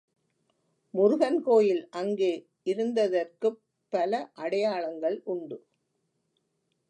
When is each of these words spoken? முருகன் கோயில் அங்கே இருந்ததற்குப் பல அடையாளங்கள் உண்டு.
முருகன் 0.93 1.41
கோயில் 1.41 1.87
அங்கே 1.91 2.31
இருந்ததற்குப் 2.63 3.59
பல 3.93 4.31
அடையாளங்கள் 4.35 5.21
உண்டு. 5.25 5.57